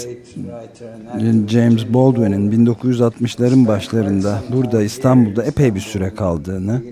James 1.48 1.84
Baldwin'in 1.94 2.66
1960'ların 2.66 3.66
başlarında 3.66 4.42
burada 4.52 4.82
İstanbul'da 4.82 5.44
epey 5.44 5.74
bir 5.74 5.80
süre 5.80 6.14
kaldığını, 6.14 6.82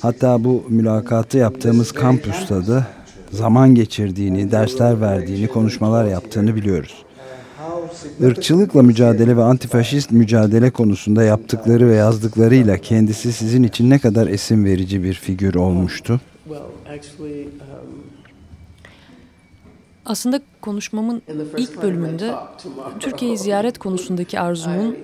hatta 0.00 0.44
bu 0.44 0.64
mülakatı 0.68 1.38
yaptığımız 1.38 1.92
kampüste 1.92 2.54
de 2.54 2.86
zaman 3.30 3.74
geçirdiğini, 3.74 4.50
dersler 4.50 5.00
verdiğini, 5.00 5.48
konuşmalar 5.48 6.04
yaptığını 6.04 6.56
biliyoruz. 6.56 7.04
Irkçılıkla 8.20 8.82
mücadele 8.82 9.36
ve 9.36 9.42
antifaşist 9.42 10.10
mücadele 10.10 10.70
konusunda 10.70 11.22
yaptıkları 11.22 11.88
ve 11.88 11.94
yazdıklarıyla 11.94 12.78
kendisi 12.78 13.32
sizin 13.32 13.62
için 13.62 13.90
ne 13.90 13.98
kadar 13.98 14.26
esim 14.26 14.64
verici 14.64 15.02
bir 15.02 15.14
figür 15.14 15.54
olmuştu? 15.54 16.20
Aslında 20.04 20.40
konuşmamın 20.60 21.22
ilk 21.56 21.82
bölümünde 21.82 22.34
Türkiye'yi 23.00 23.38
ziyaret 23.38 23.78
konusundaki 23.78 24.40
arzumun 24.40 24.96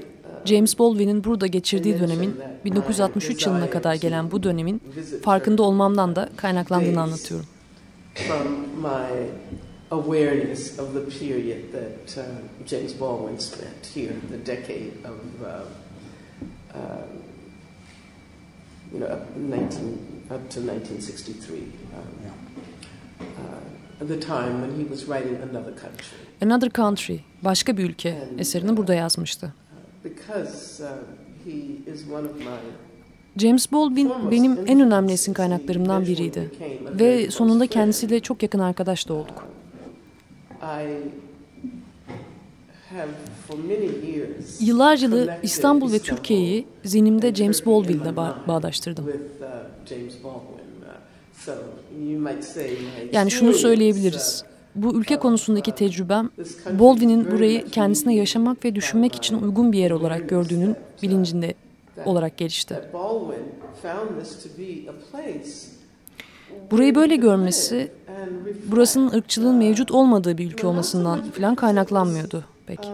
James 0.45 0.79
Baldwin'in 0.79 1.25
burada 1.25 1.47
geçirdiği 1.47 2.01
dönemin 2.01 2.37
1963 2.65 3.47
yılına 3.47 3.71
kadar 3.71 3.95
gelen 3.95 4.31
bu 4.31 4.43
dönemin 4.43 4.81
farkında 5.23 5.63
olmamdan 5.63 6.17
da 6.17 6.29
kaynaklandığını 6.37 7.01
anlatıyorum. 7.01 7.47
awareness 9.93 10.79
of 10.79 10.95
the 10.95 11.01
period 11.01 11.73
that 11.73 12.19
uh, 12.19 12.25
James 12.65 12.93
Baldwin 12.93 13.39
spent 13.39 13.87
here, 13.87 14.15
the 14.31 14.39
decade 14.39 14.93
of, 15.05 15.43
uh, 15.43 15.65
uh, 16.75 17.03
you 18.93 19.01
know, 19.01 19.07
up, 19.07 19.37
19, 19.37 20.27
up 20.31 20.49
to 20.51 20.61
1963. 20.61 21.59
Um, 21.59 22.31
uh, 23.21 23.70
the 24.09 24.21
time 24.21 24.61
when 24.61 24.85
he 24.85 24.89
was 24.89 25.01
writing 25.01 25.37
Another 25.51 25.75
Country. 25.75 26.17
Another 26.43 26.71
Country, 26.71 27.21
başka 27.43 27.77
bir 27.77 27.85
ülke 27.85 28.11
And, 28.11 28.39
eserini 28.39 28.77
burada 28.77 28.95
yazmıştı. 28.95 29.47
Uh, 29.47 30.11
because 30.11 30.85
uh, 30.85 30.89
he 31.45 31.93
is 31.93 32.11
one 32.11 32.29
of 32.29 32.37
my 32.39 32.45
James 33.37 33.73
Baldwin 33.73 34.11
benim 34.31 34.59
en 34.67 34.81
önemli 34.81 35.13
esin 35.13 35.33
kaynaklarımdan 35.33 36.07
biriydi 36.07 36.51
ve 37.01 37.31
sonunda 37.31 37.67
kendisiyle 37.67 38.21
çok 38.21 38.43
yakın 38.43 38.59
arkadaş 38.59 39.09
da 39.09 39.15
olduk. 39.15 39.47
Yıllarca 44.61 45.39
İstanbul 45.43 45.93
ve 45.93 45.99
Türkiye'yi 45.99 46.67
zihnimde 46.85 47.35
James 47.35 47.67
Baldwin'le 47.67 48.17
ba 48.17 48.39
bağdaştırdım. 48.49 49.13
Yani 53.13 53.31
şunu 53.31 53.53
söyleyebiliriz. 53.53 54.45
Bu 54.75 54.95
ülke 54.95 55.17
konusundaki 55.17 55.73
tecrübem, 55.75 56.31
Baldwin'in 56.71 57.31
burayı 57.31 57.71
kendisine 57.71 58.15
yaşamak 58.15 58.65
ve 58.65 58.75
düşünmek 58.75 59.15
için 59.15 59.43
uygun 59.43 59.73
bir 59.73 59.79
yer 59.79 59.91
olarak 59.91 60.29
gördüğünün 60.29 60.77
bilincinde 61.03 61.55
olarak 62.05 62.37
gelişti. 62.37 62.81
Burayı 66.71 66.95
böyle 66.95 67.17
görmesi, 67.17 67.93
burasının 68.67 69.13
ırkçılığın 69.13 69.57
mevcut 69.57 69.91
olmadığı 69.91 70.39
bir 70.39 70.47
ülke 70.47 70.67
olmasından 70.67 71.31
falan 71.31 71.55
kaynaklanmıyordu 71.55 72.45
pek. 72.67 72.89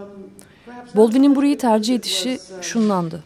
Baldwin'in 0.94 1.36
burayı 1.36 1.58
tercih 1.58 1.94
edişi 1.94 2.38
şundandı. 2.60 3.24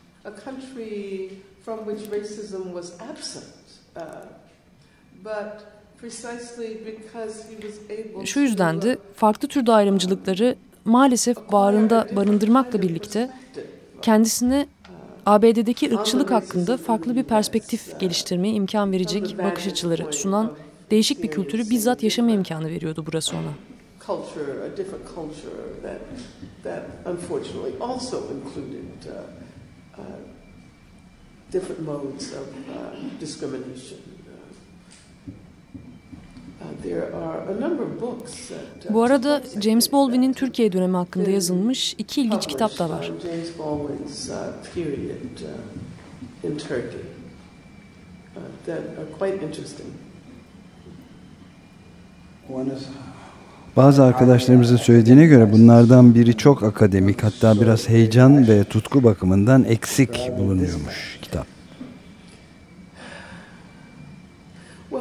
Şu 8.25 8.41
yüzdendi, 8.41 8.99
farklı 9.15 9.49
türde 9.49 9.73
ayrımcılıkları 9.73 10.57
maalesef 10.85 11.37
bağrında 11.53 12.07
barındırmakla 12.17 12.83
birlikte 12.83 13.31
kendisine 14.03 14.67
ABD'deki 15.27 15.95
ırkçılık 15.95 16.31
hakkında 16.31 16.77
farklı 16.77 17.17
bir 17.17 17.23
perspektif 17.23 18.01
geliştirmeye 18.01 18.55
imkan 18.55 18.93
verecek 18.93 19.37
bakış 19.39 19.67
açıları 19.67 20.13
sunan 20.13 20.53
değişik 20.91 21.23
bir 21.23 21.29
kültürü 21.29 21.71
bizzat 21.71 22.03
yaşama 22.03 22.31
imkanı 22.31 22.69
veriyordu 22.69 23.05
burası 23.07 23.37
ona. 23.37 23.53
different 31.51 31.81
modes 31.81 32.33
of 32.33 32.47
uh, 32.69 33.21
discrimination. 33.21 33.99
Bu 38.91 39.03
arada 39.03 39.43
James 39.61 39.93
Baldwin'in 39.93 40.33
Türkiye 40.33 40.73
dönemi 40.73 40.97
hakkında 40.97 41.31
yazılmış 41.31 41.95
iki 41.99 42.23
ilginç 42.23 42.47
kitap 42.47 42.79
da 42.79 42.91
var. 42.91 43.13
James 43.23 43.59
Baldwin's 43.59 44.31
period 44.75 45.41
in 46.45 46.59
Turkey 46.59 47.01
that 48.67 48.79
are 48.79 49.07
quite 49.19 49.47
interesting. 49.47 49.89
Bazı 53.77 54.05
arkadaşlarımızın 54.05 54.77
söylediğine 54.77 55.27
göre 55.27 55.53
bunlardan 55.53 56.15
biri 56.15 56.37
çok 56.37 56.63
akademik 56.63 57.23
hatta 57.23 57.61
biraz 57.61 57.89
heyecan 57.89 58.49
ve 58.49 58.65
tutku 58.65 59.05
bakımından 59.05 59.65
eksik 59.65 60.31
bulunuyormuş 60.39 61.19
kitap. 61.23 61.47
Um, 64.91 65.01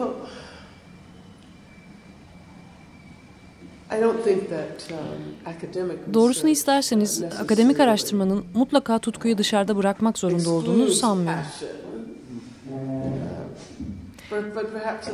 Doğrusunu 6.13 6.49
isterseniz 6.49 7.23
akademik 7.23 7.80
araştırmanın 7.80 8.45
mutlaka 8.54 8.99
tutkuyu 8.99 9.38
dışarıda 9.38 9.78
bırakmak 9.78 10.17
zorunda 10.17 10.49
olduğunu 10.49 10.88
sanmıyorum. 10.88 11.43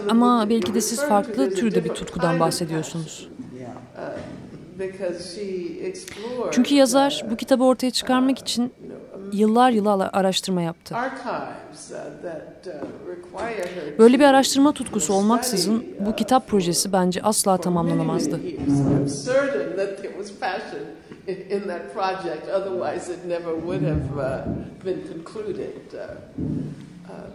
Ama 0.10 0.50
belki 0.50 0.74
de 0.74 0.82
siz 0.82 1.02
farklı 1.02 1.54
türde 1.56 1.84
bir 1.84 1.90
tutkudan 1.90 2.40
bahsediyorsunuz. 2.40 3.30
Çünkü 6.52 6.76
yazar 6.76 7.26
bu 7.32 7.36
kitabı 7.36 7.64
ortaya 7.64 7.92
çıkarmak 7.92 8.40
için 8.40 8.74
yıllar 9.32 9.72
yıllar 9.72 10.10
araştırma 10.14 10.62
yaptı. 10.62 10.96
Böyle 14.00 14.20
bir 14.20 14.24
araştırma 14.24 14.72
tutkusu 14.72 15.14
olmaksızın 15.14 15.86
bu 16.00 16.16
kitap 16.16 16.48
projesi 16.48 16.94
bence 16.94 17.22
asla 17.22 17.58
tamamlanamazdı. 17.58 18.40
in 21.28 21.68
that 21.68 21.94
project, 21.94 22.48
otherwise 22.50 23.10
it 23.10 23.26
never 23.26 23.56
would 23.56 23.82
have 23.82 24.18
uh, 24.18 24.46
been 24.86 25.02
concluded. 25.14 25.94
Uh, 25.94 26.00
uh, 27.10 27.30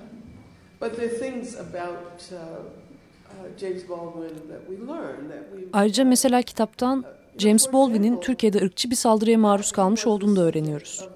but 0.80 0.96
there 0.96 1.06
are 1.06 1.18
things 1.18 1.56
about 1.56 2.22
uh, 2.32 2.36
uh, 2.36 3.58
James 3.58 3.82
Baldwin 3.88 4.34
that 4.48 4.68
we 4.68 4.76
learn 4.76 5.28
that 5.28 5.52
we. 5.52 5.68
Ayrıca 5.72 6.04
mesela 6.04 6.42
kitaptan 6.42 7.04
James 7.38 7.72
Baldwin'in 7.72 8.20
Türkiye'de 8.20 8.58
ırkçı 8.58 8.90
bir 8.90 8.96
saldırıya 8.96 9.38
maruz 9.38 9.72
kalmış 9.72 10.06
olduğunu 10.06 10.36
da 10.36 10.42
öğreniyoruz. 10.42 11.08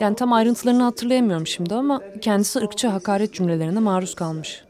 Yani 0.00 0.16
tam 0.16 0.32
ayrıntılarını 0.32 0.82
hatırlayamıyorum 0.82 1.46
şimdi 1.46 1.74
ama 1.74 2.02
kendisi 2.20 2.58
ırkçı 2.58 2.88
hakaret 2.88 3.32
cümlelerine 3.34 3.78
maruz 3.78 4.14
kalmış. 4.14 4.64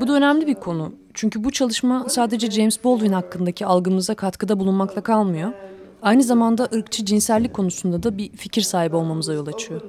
Bu 0.00 0.08
da 0.08 0.12
önemli 0.12 0.46
bir 0.46 0.54
konu. 0.54 0.92
Çünkü 1.14 1.44
bu 1.44 1.50
çalışma 1.50 2.08
sadece 2.08 2.50
James 2.50 2.84
Baldwin 2.84 3.12
hakkındaki 3.12 3.66
algımıza 3.66 4.14
katkıda 4.14 4.58
bulunmakla 4.60 5.00
kalmıyor. 5.02 5.52
Aynı 6.02 6.22
zamanda 6.22 6.68
ırkçı 6.74 7.04
cinsellik 7.04 7.54
konusunda 7.54 8.02
da 8.02 8.18
bir 8.18 8.36
fikir 8.36 8.62
sahibi 8.62 8.96
olmamıza 8.96 9.32
yol 9.34 9.46
açıyor. 9.46 9.80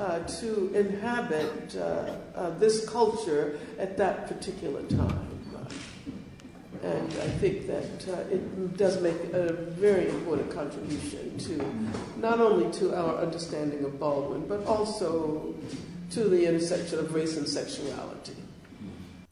Uh, 0.00 0.20
to 0.40 0.70
inhabit 0.74 1.74
uh, 1.76 1.80
uh, 2.36 2.50
this 2.58 2.88
culture 2.88 3.58
at 3.78 3.96
that 3.96 4.28
particular 4.28 4.82
time. 4.82 5.28
And 6.84 7.12
I 7.20 7.28
think 7.40 7.66
that 7.66 8.08
uh, 8.08 8.34
it 8.34 8.76
does 8.76 9.00
make 9.02 9.20
a 9.32 9.52
very 9.52 10.08
important 10.08 10.50
contribution 10.50 11.36
to 11.38 11.54
not 12.20 12.40
only 12.40 12.70
to 12.78 12.94
our 12.94 13.16
understanding 13.18 13.84
of 13.84 13.98
Baldwin, 13.98 14.46
but 14.46 14.64
also 14.66 15.54
to 16.10 16.28
the 16.28 16.46
intersection 16.46 17.00
of 17.00 17.12
race 17.12 17.36
and 17.36 17.48
sexuality. 17.48 18.36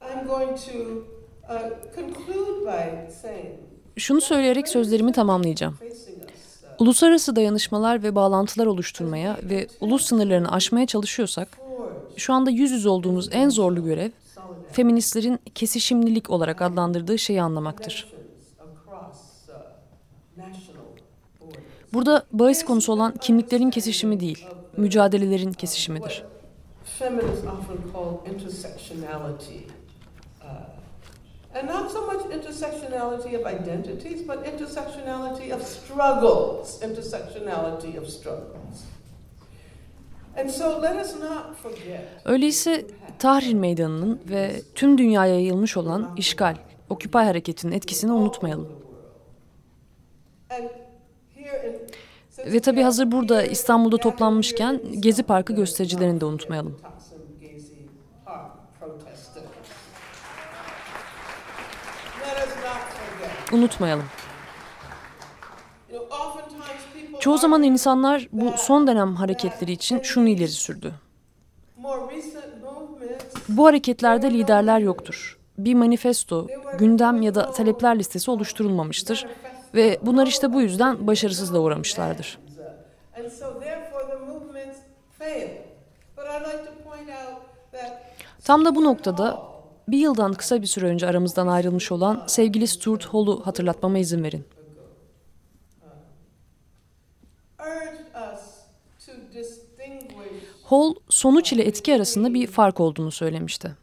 I'm 0.03 0.27
going 0.27 0.59
to 0.69 1.07
uh, 1.49 1.71
conclude 1.95 2.65
by 2.65 3.09
saying 3.23 3.59
Şunu 3.97 4.21
söyleyerek 4.21 4.69
sözlerimi 4.69 5.13
tamamlayacağım. 5.13 5.79
Uluslararası 6.79 7.37
dayanışmalar 7.37 8.03
ve 8.03 8.15
bağlantılar 8.15 8.67
oluşturmaya 8.67 9.37
ve 9.43 9.67
ulus 9.81 10.05
sınırlarını 10.07 10.53
aşmaya 10.53 10.87
çalışıyorsak, 10.87 11.59
şu 12.17 12.33
anda 12.35 12.51
yüz 12.51 12.71
yüze 12.71 12.89
olduğumuz 12.89 13.29
en 13.33 13.49
zorlu 13.49 13.85
görev 13.85 14.11
feministlerin 14.73 15.39
kesişimlilik 15.55 16.31
olarak 16.31 16.63
adlandırdığı 16.63 17.19
şeyi 17.19 17.43
anlamaktır. 17.43 18.09
Burada 21.93 22.27
bahis 22.33 22.65
konusu 22.65 22.93
olan 22.93 23.15
kimliklerin 23.21 23.71
kesişimi 23.71 24.21
değil, 24.21 24.47
mücadelelerin 24.77 25.53
kesişimidir. 25.53 26.25
And 31.61 31.69
not 31.69 31.91
so 31.91 32.07
much 32.07 32.23
intersectionality 32.37 33.35
of 33.35 33.47
identities, 33.47 34.29
but 34.29 34.45
intersectionality 34.47 35.55
of 35.55 35.63
struggles, 35.63 36.83
intersectionality 36.83 37.99
of 38.01 38.09
struggles. 38.09 38.85
Öyleyse 42.25 42.87
Tahrir 43.19 43.55
Meydanı'nın 43.55 44.21
ve 44.31 44.63
tüm 44.75 44.99
dünyaya 44.99 45.35
yayılmış 45.35 45.77
olan 45.77 46.15
işgal, 46.17 46.57
Occupy 46.91 47.19
hareketinin 47.19 47.73
etkisini 47.73 48.13
unutmayalım. 48.13 48.69
Ve 52.47 52.61
tabii 52.61 52.83
hazır 52.83 53.13
burada 53.13 53.43
İstanbul'da 53.43 53.97
toplanmışken 53.97 54.81
Gezi 55.01 55.23
Parkı 55.23 55.53
göstericilerini 55.53 56.21
de 56.21 56.25
unutmayalım. 56.25 56.81
Unutmayalım. 63.57 64.05
Çoğu 67.21 67.39
zaman 67.39 67.63
insanlar 67.63 68.29
bu 68.33 68.53
son 68.57 68.87
dönem 68.87 69.15
hareketleri 69.15 69.73
için 69.73 70.01
şunu 70.03 70.29
ileri 70.29 70.49
sürdü. 70.49 70.95
Bu 73.49 73.67
hareketlerde 73.67 74.31
liderler 74.31 74.79
yoktur. 74.79 75.39
Bir 75.59 75.75
manifesto, 75.75 76.47
gündem 76.79 77.23
ya 77.23 77.35
da 77.35 77.51
talepler 77.51 77.99
listesi 77.99 78.31
oluşturulmamıştır 78.31 79.27
ve 79.75 79.99
bunlar 80.03 80.27
işte 80.27 80.53
bu 80.53 80.61
yüzden 80.61 81.07
başarısızlığa 81.07 81.61
uğramışlardır. 81.61 82.39
Tam 88.45 88.65
da 88.65 88.75
bu 88.75 88.85
noktada 88.85 89.56
bir 89.89 89.99
yıldan 89.99 90.33
kısa 90.33 90.63
bir 90.63 90.67
süre 90.67 90.87
önce 90.87 91.07
aramızdan 91.07 91.47
ayrılmış 91.47 91.93
olan 91.93 92.25
sevgili 92.27 92.67
Stuart 92.67 93.05
Hall'u 93.05 93.47
hatırlatmama 93.47 93.99
izin 93.99 94.25
verin. 94.25 94.45
Hall 100.63 100.95
sonuç 101.09 101.53
ile 101.53 101.63
etki 101.63 101.95
arasında 101.95 102.35
bir 102.35 102.47
fark 102.47 102.81
olduğunu 102.81 103.11
söylemişti. 103.11 103.77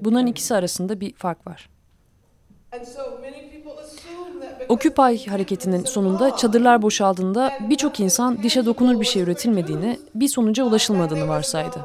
Bunların 0.00 0.26
ikisi 0.26 0.54
arasında 0.54 1.00
bir 1.00 1.14
fark 1.14 1.46
var. 1.46 1.70
Occupy 4.68 5.30
hareketinin 5.30 5.84
sonunda 5.84 6.36
çadırlar 6.36 6.82
boşaldığında 6.82 7.52
birçok 7.70 8.00
insan 8.00 8.42
dişe 8.42 8.66
dokunur 8.66 9.00
bir 9.00 9.06
şey 9.06 9.22
üretilmediğini, 9.22 9.98
bir 10.14 10.28
sonuca 10.28 10.64
ulaşılmadığını 10.64 11.28
varsaydı. 11.28 11.84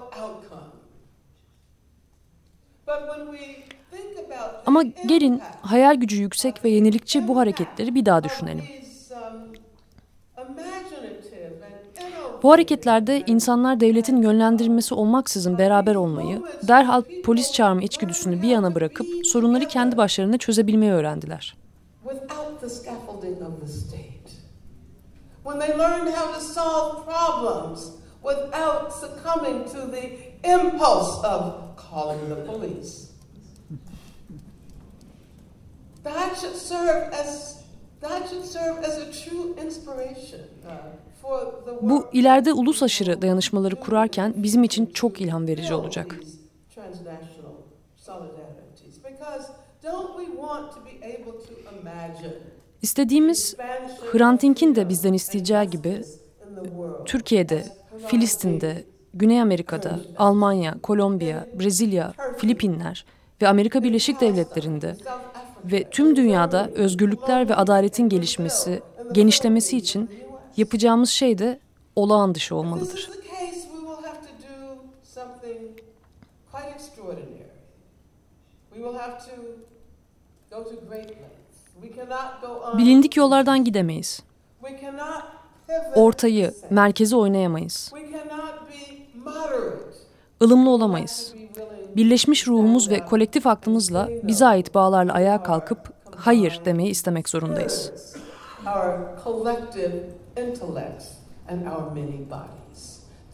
Ama 4.66 4.84
gelin 4.84 5.42
hayal 5.62 5.96
gücü 5.96 6.22
yüksek 6.22 6.66
ve 6.66 6.70
yenilikçi 6.70 7.28
bu 7.28 7.38
hareketleri 7.38 7.96
bir 7.96 8.06
daha 8.06 8.24
düşünelim. 8.24 8.64
Bu 12.44 12.52
hareketlerde 12.52 13.24
insanlar 13.28 13.80
devletin 13.80 14.22
yönlendirilmesi 14.22 14.96
olmaksızın 14.96 15.58
beraber 15.58 15.96
olmayı, 15.96 16.42
derhal 16.68 17.04
polis 17.26 17.52
çağırma 17.54 17.82
içgüdüsünü 17.82 18.42
bir 18.42 18.48
yana 18.48 18.76
bırakıp 18.76 19.08
sorunları 19.26 19.68
kendi 19.68 19.98
başlarına 19.98 20.38
çözebilmeyi 20.38 20.92
öğrendiler. 20.92 21.56
When 25.44 25.60
they 25.60 25.78
learned 25.78 26.16
how 26.16 26.34
to 26.34 26.42
solve 26.42 27.06
problems 27.06 27.92
without 28.24 28.94
succumbing 28.94 29.66
to 29.74 29.88
the 29.92 30.06
impulse 30.44 31.24
of 31.24 31.76
calling 31.76 32.30
the 32.30 32.36
police. 32.36 33.12
That 36.04 36.38
should 36.40 36.56
serve 36.56 37.14
as 37.14 37.64
Bu 41.82 42.08
ileride 42.14 42.54
ulus 42.54 42.84
aşırı 42.84 43.22
dayanışmaları 43.22 43.76
kurarken 43.76 44.34
bizim 44.38 44.64
için 44.64 44.86
çok 44.86 45.22
ilham 45.22 45.48
verici 45.48 45.74
olacak. 45.74 46.20
İstediğimiz 52.84 53.56
Hrant 54.12 54.42
Dink'in 54.42 54.76
de 54.76 54.90
bizden 54.90 55.14
isteyeceği 55.14 55.70
gibi 55.70 56.04
Türkiye'de, 57.06 57.64
Filistin'de, 58.08 58.84
Güney 59.14 59.42
Amerika'da, 59.42 60.00
Almanya, 60.18 60.76
Kolombiya, 60.84 61.48
Brezilya, 61.60 62.14
Filipinler 62.38 63.06
ve 63.42 63.48
Amerika 63.48 63.84
Birleşik 63.84 64.22
Devletleri'nde 64.22 64.98
ve 65.66 65.84
tüm 65.90 66.16
dünyada 66.16 66.70
özgürlükler 66.76 67.50
ve 67.50 67.56
adaletin 67.56 68.10
gelişmesi, 68.10 68.82
genişlemesi 69.12 69.78
için 69.78 70.10
yapacağımız 70.58 71.10
şey 71.10 71.38
de 71.38 71.60
olağan 71.96 72.36
dışı 72.36 72.56
olmalıdır. 72.56 73.10
Bilindik 82.78 83.18
yollardan 83.18 83.64
gidemeyiz. 83.64 84.24
Ortayı, 85.96 86.54
merkezi 86.70 87.16
oynayamayız. 87.16 87.92
ılımlı 90.44 90.70
olamayız. 90.70 91.34
Birleşmiş 91.96 92.48
ruhumuz 92.48 92.90
ve 92.90 93.06
kolektif 93.06 93.48
aklımızla 93.48 94.10
bize 94.24 94.46
ait 94.46 94.76
bağlarla 94.76 95.14
ayağa 95.14 95.44
kalkıp 95.44 95.94
hayır 96.16 96.62
demeyi 96.66 96.90
istemek 96.90 97.30
zorundayız. 97.30 97.92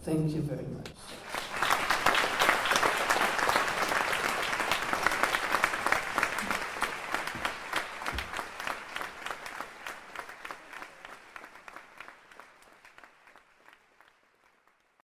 Thank 0.06 0.36
you 0.36 0.43
very 0.49 0.67
much. 0.78 0.98